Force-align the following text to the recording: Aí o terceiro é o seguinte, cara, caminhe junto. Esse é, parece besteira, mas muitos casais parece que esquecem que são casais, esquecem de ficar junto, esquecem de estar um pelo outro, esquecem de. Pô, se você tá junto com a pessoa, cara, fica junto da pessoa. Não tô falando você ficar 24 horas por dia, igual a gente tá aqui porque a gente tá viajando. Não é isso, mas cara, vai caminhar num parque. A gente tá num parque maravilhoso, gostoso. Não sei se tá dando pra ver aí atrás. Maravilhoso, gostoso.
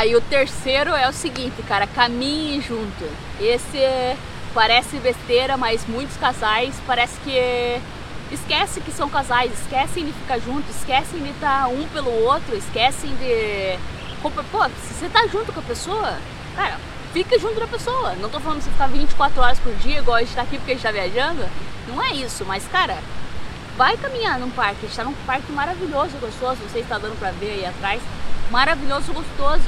Aí 0.00 0.16
o 0.16 0.20
terceiro 0.22 0.94
é 0.94 1.06
o 1.06 1.12
seguinte, 1.12 1.62
cara, 1.68 1.86
caminhe 1.86 2.58
junto. 2.62 3.04
Esse 3.38 3.76
é, 3.76 4.16
parece 4.54 4.96
besteira, 4.96 5.58
mas 5.58 5.86
muitos 5.86 6.16
casais 6.16 6.74
parece 6.86 7.20
que 7.20 7.78
esquecem 8.32 8.82
que 8.82 8.92
são 8.92 9.10
casais, 9.10 9.52
esquecem 9.52 10.06
de 10.06 10.12
ficar 10.12 10.38
junto, 10.38 10.70
esquecem 10.70 11.22
de 11.22 11.28
estar 11.28 11.68
um 11.68 11.86
pelo 11.88 12.10
outro, 12.24 12.56
esquecem 12.56 13.14
de. 13.16 13.78
Pô, 14.22 14.30
se 14.70 14.94
você 14.94 15.08
tá 15.10 15.26
junto 15.26 15.52
com 15.52 15.60
a 15.60 15.64
pessoa, 15.64 16.16
cara, 16.56 16.78
fica 17.12 17.38
junto 17.38 17.60
da 17.60 17.66
pessoa. 17.66 18.14
Não 18.14 18.30
tô 18.30 18.40
falando 18.40 18.62
você 18.62 18.70
ficar 18.70 18.86
24 18.86 19.38
horas 19.38 19.58
por 19.58 19.74
dia, 19.74 19.98
igual 19.98 20.16
a 20.16 20.20
gente 20.20 20.34
tá 20.34 20.40
aqui 20.40 20.56
porque 20.56 20.72
a 20.72 20.74
gente 20.76 20.82
tá 20.82 20.92
viajando. 20.92 21.44
Não 21.86 22.02
é 22.02 22.14
isso, 22.14 22.42
mas 22.46 22.66
cara, 22.68 22.96
vai 23.76 23.98
caminhar 23.98 24.38
num 24.38 24.50
parque. 24.50 24.78
A 24.86 24.88
gente 24.88 24.96
tá 24.96 25.04
num 25.04 25.12
parque 25.26 25.52
maravilhoso, 25.52 26.16
gostoso. 26.18 26.62
Não 26.62 26.70
sei 26.70 26.84
se 26.84 26.88
tá 26.88 26.96
dando 26.96 27.18
pra 27.18 27.32
ver 27.32 27.50
aí 27.50 27.66
atrás. 27.66 28.00
Maravilhoso, 28.50 29.12
gostoso. 29.12 29.58